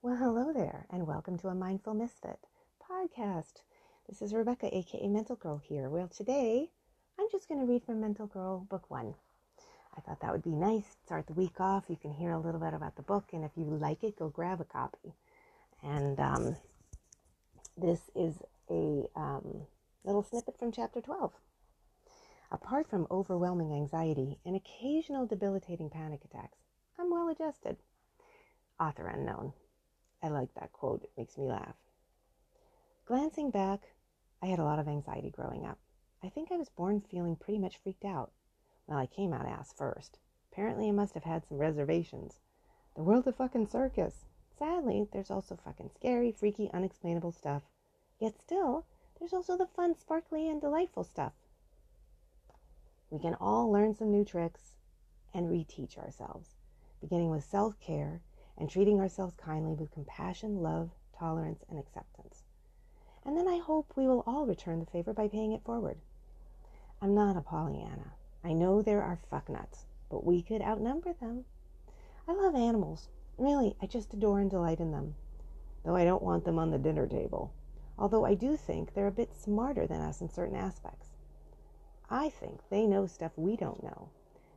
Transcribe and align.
Well, 0.00 0.14
hello 0.14 0.52
there, 0.52 0.86
and 0.90 1.08
welcome 1.08 1.36
to 1.38 1.48
a 1.48 1.56
Mindful 1.56 1.92
Misfit 1.92 2.38
podcast. 2.80 3.62
This 4.08 4.22
is 4.22 4.32
Rebecca, 4.32 4.72
aka 4.72 5.08
Mental 5.08 5.34
Girl, 5.34 5.58
here. 5.58 5.88
Well, 5.88 6.06
today 6.06 6.70
I'm 7.18 7.26
just 7.32 7.48
going 7.48 7.58
to 7.58 7.66
read 7.66 7.82
from 7.82 8.00
Mental 8.00 8.28
Girl 8.28 8.60
Book 8.70 8.88
One. 8.88 9.16
I 9.96 10.00
thought 10.00 10.20
that 10.20 10.30
would 10.30 10.44
be 10.44 10.54
nice. 10.54 10.84
Start 11.04 11.26
the 11.26 11.32
week 11.32 11.60
off. 11.60 11.86
You 11.88 11.96
can 11.96 12.12
hear 12.12 12.30
a 12.30 12.38
little 12.38 12.60
bit 12.60 12.74
about 12.74 12.94
the 12.94 13.02
book, 13.02 13.30
and 13.32 13.44
if 13.44 13.50
you 13.56 13.64
like 13.64 14.04
it, 14.04 14.16
go 14.16 14.28
grab 14.28 14.60
a 14.60 14.64
copy. 14.64 15.14
And 15.82 16.20
um, 16.20 16.56
this 17.76 18.02
is 18.14 18.36
a 18.70 19.04
um, 19.16 19.66
little 20.04 20.22
snippet 20.22 20.60
from 20.60 20.70
chapter 20.70 21.00
12. 21.00 21.32
Apart 22.52 22.88
from 22.88 23.08
overwhelming 23.10 23.72
anxiety 23.72 24.38
and 24.46 24.54
occasional 24.54 25.26
debilitating 25.26 25.90
panic 25.90 26.20
attacks, 26.24 26.58
I'm 27.00 27.10
well 27.10 27.28
adjusted. 27.28 27.78
Author 28.78 29.08
unknown. 29.08 29.54
I 30.22 30.28
like 30.28 30.54
that 30.54 30.72
quote, 30.72 31.04
it 31.04 31.12
makes 31.16 31.38
me 31.38 31.46
laugh. 31.46 31.76
Glancing 33.04 33.50
back, 33.50 33.94
I 34.42 34.46
had 34.46 34.58
a 34.58 34.64
lot 34.64 34.78
of 34.78 34.88
anxiety 34.88 35.30
growing 35.30 35.64
up. 35.64 35.78
I 36.22 36.28
think 36.28 36.50
I 36.50 36.56
was 36.56 36.68
born 36.68 37.00
feeling 37.00 37.36
pretty 37.36 37.58
much 37.58 37.78
freaked 37.78 38.04
out. 38.04 38.32
Well, 38.86 38.98
I 38.98 39.06
came 39.06 39.32
out 39.32 39.46
ass 39.46 39.72
first. 39.72 40.18
Apparently, 40.50 40.88
I 40.88 40.92
must 40.92 41.14
have 41.14 41.24
had 41.24 41.46
some 41.46 41.58
reservations. 41.58 42.40
The 42.96 43.02
world's 43.02 43.28
a 43.28 43.32
fucking 43.32 43.68
circus. 43.68 44.24
Sadly, 44.58 45.06
there's 45.12 45.30
also 45.30 45.56
fucking 45.56 45.90
scary, 45.94 46.32
freaky, 46.32 46.68
unexplainable 46.72 47.32
stuff. 47.32 47.62
Yet 48.18 48.40
still, 48.40 48.86
there's 49.18 49.32
also 49.32 49.56
the 49.56 49.66
fun, 49.66 49.94
sparkly, 49.94 50.48
and 50.48 50.60
delightful 50.60 51.04
stuff. 51.04 51.34
We 53.10 53.20
can 53.20 53.34
all 53.34 53.70
learn 53.70 53.94
some 53.94 54.10
new 54.10 54.24
tricks 54.24 54.74
and 55.32 55.48
reteach 55.48 55.96
ourselves, 55.96 56.56
beginning 57.00 57.30
with 57.30 57.44
self 57.44 57.78
care 57.78 58.22
and 58.58 58.68
treating 58.68 59.00
ourselves 59.00 59.34
kindly 59.36 59.72
with 59.72 59.92
compassion, 59.92 60.60
love, 60.62 60.90
tolerance, 61.16 61.64
and 61.70 61.78
acceptance. 61.78 62.42
And 63.24 63.36
then 63.36 63.48
I 63.48 63.58
hope 63.58 63.92
we 63.96 64.06
will 64.06 64.24
all 64.26 64.46
return 64.46 64.80
the 64.80 64.86
favor 64.86 65.12
by 65.12 65.28
paying 65.28 65.52
it 65.52 65.64
forward. 65.64 65.98
I'm 67.00 67.14
not 67.14 67.36
a 67.36 67.40
Pollyanna. 67.40 68.12
I 68.42 68.52
know 68.52 68.82
there 68.82 69.02
are 69.02 69.18
fucknuts, 69.30 69.86
but 70.10 70.24
we 70.24 70.42
could 70.42 70.62
outnumber 70.62 71.12
them. 71.12 71.44
I 72.26 72.32
love 72.32 72.54
animals. 72.54 73.08
Really, 73.36 73.76
I 73.80 73.86
just 73.86 74.12
adore 74.12 74.40
and 74.40 74.50
delight 74.50 74.80
in 74.80 74.90
them. 74.90 75.14
Though 75.84 75.96
I 75.96 76.04
don't 76.04 76.22
want 76.22 76.44
them 76.44 76.58
on 76.58 76.70
the 76.70 76.78
dinner 76.78 77.06
table. 77.06 77.52
Although 77.98 78.24
I 78.24 78.34
do 78.34 78.56
think 78.56 78.94
they're 78.94 79.06
a 79.06 79.12
bit 79.12 79.34
smarter 79.34 79.86
than 79.86 80.00
us 80.00 80.20
in 80.20 80.28
certain 80.28 80.56
aspects. 80.56 81.08
I 82.10 82.30
think 82.30 82.60
they 82.70 82.86
know 82.86 83.06
stuff 83.06 83.32
we 83.36 83.56
don't 83.56 83.82
know. 83.82 84.08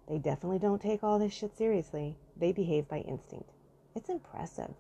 They 0.08 0.17
definitely 0.17 0.59
don't 0.59 0.81
take 0.81 1.04
all 1.04 1.20
this 1.20 1.33
shit 1.33 1.56
seriously. 1.56 2.17
They 2.36 2.52
behave 2.52 2.88
by 2.88 3.00
instinct. 3.00 3.52
It's 3.95 4.09
impressive. 4.09 4.73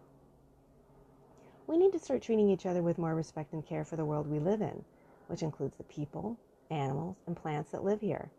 We 1.67 1.77
need 1.77 1.91
to 1.93 1.99
start 1.99 2.21
treating 2.21 2.49
each 2.49 2.65
other 2.65 2.81
with 2.81 2.97
more 2.97 3.15
respect 3.15 3.53
and 3.53 3.65
care 3.65 3.83
for 3.83 3.95
the 3.95 4.05
world 4.05 4.27
we 4.27 4.39
live 4.39 4.61
in, 4.61 4.83
which 5.27 5.43
includes 5.43 5.77
the 5.77 5.83
people, 5.83 6.37
animals, 6.69 7.17
and 7.27 7.35
plants 7.35 7.71
that 7.71 7.83
live 7.83 8.01
here. 8.01 8.29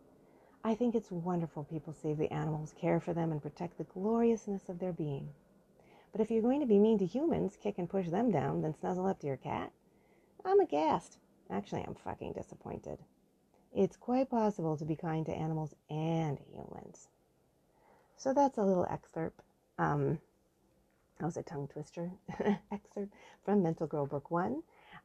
I 0.64 0.74
think 0.74 0.94
it's 0.94 1.10
wonderful 1.10 1.64
people 1.64 1.92
save 1.92 2.18
the 2.18 2.32
animals, 2.32 2.74
care 2.78 3.00
for 3.00 3.12
them, 3.12 3.32
and 3.32 3.42
protect 3.42 3.78
the 3.78 3.84
gloriousness 3.84 4.68
of 4.68 4.78
their 4.78 4.92
being. 4.92 5.28
But 6.12 6.20
if 6.20 6.30
you're 6.30 6.42
going 6.42 6.60
to 6.60 6.66
be 6.66 6.78
mean 6.78 6.98
to 6.98 7.06
humans, 7.06 7.58
kick 7.60 7.78
and 7.78 7.88
push 7.88 8.08
them 8.08 8.30
down, 8.30 8.62
then 8.62 8.74
snuzzle 8.74 9.08
up 9.08 9.18
to 9.20 9.26
your 9.26 9.38
cat. 9.38 9.72
I'm 10.44 10.60
aghast. 10.60 11.18
Actually, 11.50 11.84
I'm 11.84 11.94
fucking 11.94 12.32
disappointed. 12.32 12.98
It's 13.74 13.96
quite 13.96 14.30
possible 14.30 14.76
to 14.76 14.84
be 14.84 14.96
kind 14.96 15.24
to 15.26 15.32
animals 15.32 15.74
and 15.90 16.38
humans. 16.52 17.08
So 18.16 18.32
that's 18.32 18.58
a 18.58 18.64
little 18.64 18.86
excerpt. 18.90 19.42
Um, 19.78 20.18
that 21.22 21.26
was 21.26 21.36
a 21.36 21.42
tongue 21.44 21.68
twister 21.68 22.10
excerpt 22.72 23.14
from 23.44 23.62
Mental 23.62 23.86
Girl 23.86 24.06
Book 24.06 24.32
One. 24.32 24.60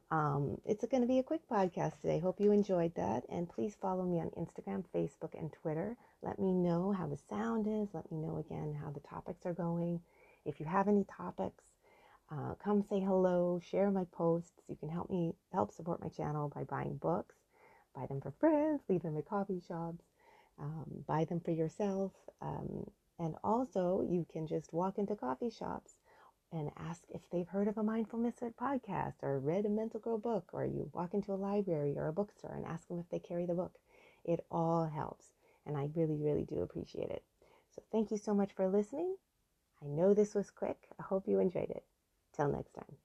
Um, 0.10 0.60
it's 0.66 0.84
going 0.86 1.02
to 1.02 1.08
be 1.08 1.20
a 1.20 1.24
quick 1.24 1.42
podcast 1.48 2.02
today. 2.02 2.18
Hope 2.20 2.40
you 2.40 2.52
enjoyed 2.52 2.96
that. 2.96 3.24
And 3.30 3.48
please 3.48 3.76
follow 3.80 4.04
me 4.04 4.20
on 4.20 4.32
Instagram, 4.32 4.84
Facebook, 4.96 5.38
and 5.38 5.54
Twitter. 5.54 5.96
Let 6.24 6.40
me 6.40 6.54
know 6.54 6.92
how 6.92 7.06
the 7.06 7.20
sound 7.30 7.68
is. 7.68 7.90
Let 7.94 8.12
me 8.12 8.18
know 8.18 8.38
again 8.38 8.76
how 8.84 8.90
the 8.90 9.00
topics 9.02 9.46
are 9.46 9.54
going. 9.54 10.02
If 10.44 10.60
you 10.60 10.66
have 10.66 10.88
any 10.88 11.06
topics, 11.06 11.64
uh, 12.32 12.56
come 12.64 12.84
say 12.90 13.00
hello, 13.00 13.62
share 13.64 13.92
my 13.92 14.06
posts. 14.12 14.60
You 14.68 14.76
can 14.76 14.90
help 14.90 15.12
me 15.12 15.36
help 15.54 15.72
support 15.72 16.02
my 16.02 16.10
channel 16.10 16.50
by 16.50 16.64
buying 16.64 16.96
books 16.98 17.36
buy 17.96 18.06
them 18.06 18.22
for 18.22 18.32
friends, 18.40 18.82
leave 18.90 19.02
them 19.02 19.18
at 19.18 19.28
coffee 19.28 19.62
shops, 19.68 20.04
um, 20.60 21.04
buy 21.08 21.26
them 21.26 21.40
for 21.40 21.52
yourself. 21.52 22.12
Um, 22.42 22.90
and 23.20 23.36
also, 23.44 24.06
you 24.08 24.26
can 24.32 24.48
just 24.48 24.72
walk 24.74 24.98
into 25.00 25.16
coffee 25.16 25.50
shops 25.50 25.96
and 26.52 26.72
ask 26.78 27.04
if 27.10 27.22
they've 27.30 27.48
heard 27.48 27.68
of 27.68 27.78
a 27.78 27.84
mindfulness 27.84 28.36
podcast 28.60 29.16
or 29.22 29.40
read 29.40 29.66
a 29.66 29.70
Mental 29.70 30.00
Girl 30.00 30.18
book, 30.18 30.50
or 30.54 30.66
you 30.66 30.90
walk 30.94 31.14
into 31.14 31.34
a 31.34 31.36
library 31.36 31.98
or 31.98 32.08
a 32.08 32.14
bookstore 32.14 32.54
and 32.56 32.66
ask 32.66 32.88
them 32.88 33.00
if 33.00 33.10
they 33.10 33.20
carry 33.20 33.46
the 33.46 33.54
book. 33.54 33.78
It 34.24 34.46
all 34.52 34.86
helps, 34.86 35.34
and 35.66 35.78
I 35.78 35.90
really, 35.96 36.18
really 36.18 36.44
do 36.46 36.62
appreciate 36.62 37.10
it. 37.10 37.24
So, 37.76 37.82
thank 37.92 38.12
you 38.12 38.18
so 38.18 38.34
much 38.34 38.54
for 38.54 38.68
listening. 38.70 39.16
I 39.84 39.88
know 39.88 40.14
this 40.14 40.36
was 40.36 40.50
quick. 40.50 40.88
I 41.00 41.04
hope 41.04 41.28
you 41.28 41.40
enjoyed 41.40 41.70
it. 41.70 41.84
Till 42.34 42.50
next 42.50 42.74
time. 42.74 42.98